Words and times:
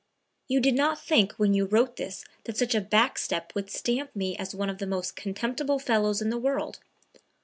"You 0.47 0.59
did 0.61 0.73
not 0.73 0.99
think 0.99 1.33
when 1.33 1.53
you 1.53 1.65
wrote 1.65 1.97
this 1.97 2.25
that 2.45 2.57
such 2.57 2.73
a 2.73 2.81
back 2.81 3.19
step 3.19 3.53
would 3.53 3.69
stamp 3.69 4.15
me 4.15 4.35
as 4.35 4.55
one 4.55 4.67
of 4.71 4.79
the 4.79 4.87
most 4.87 5.15
contemptible 5.15 5.77
fellows 5.77 6.23
in 6.23 6.31
the 6.31 6.39
world. 6.39 6.79